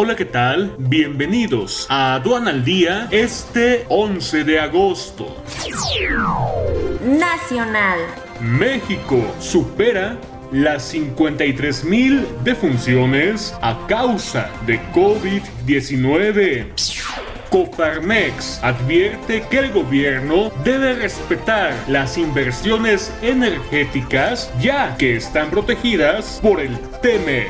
[0.00, 0.76] Hola, ¿qué tal?
[0.78, 5.42] Bienvenidos a Aduana al Día este 11 de agosto.
[7.04, 7.98] Nacional.
[8.40, 10.16] México supera
[10.52, 16.68] las 53.000 defunciones a causa de COVID-19.
[17.50, 26.60] Coparmex advierte que el gobierno debe respetar las inversiones energéticas ya que están protegidas por
[26.60, 27.48] el TEMEC.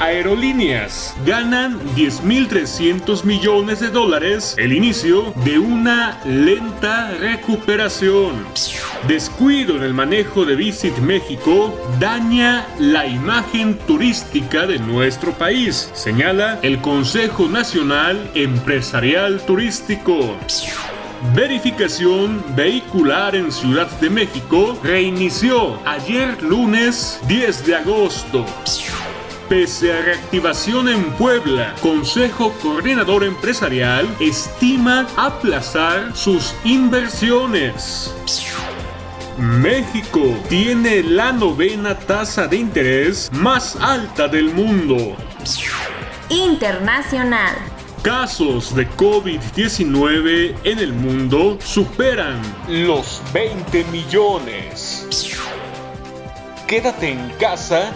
[0.00, 8.46] Aerolíneas ganan 10.300 millones de dólares el inicio de una lenta recuperación.
[9.08, 16.60] Descuido en el manejo de Visit México daña la imagen turística de nuestro país, señala
[16.62, 20.36] el Consejo Nacional Empresarial Turístico.
[21.34, 28.46] Verificación vehicular en Ciudad de México reinició ayer lunes 10 de agosto.
[29.48, 38.14] Pese a reactivación en Puebla, Consejo Coordinador Empresarial estima aplazar sus inversiones.
[39.38, 45.16] México tiene la novena tasa de interés más alta del mundo.
[46.28, 47.54] Internacional.
[48.02, 55.06] Casos de COVID-19 en el mundo superan los 20 millones.
[56.66, 57.94] Quédate en casa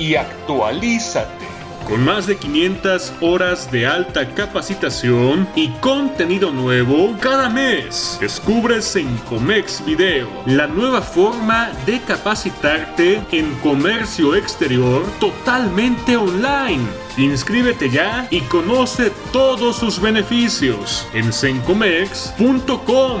[0.00, 1.50] y actualízate.
[1.86, 9.16] Con más de 500 horas de alta capacitación y contenido nuevo cada mes, descubres en
[9.28, 16.86] Comex Video la nueva forma de capacitarte en comercio exterior totalmente online.
[17.16, 23.20] Inscríbete ya y conoce todos sus beneficios en sencomex.com.